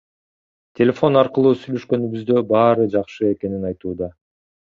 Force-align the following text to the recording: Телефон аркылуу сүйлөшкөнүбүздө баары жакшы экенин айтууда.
Телефон 0.77 1.19
аркылуу 1.19 1.51
сүйлөшкөнүбүздө 1.65 2.41
баары 2.53 2.87
жакшы 2.95 3.29
экенин 3.35 3.69
айтууда. 3.71 4.09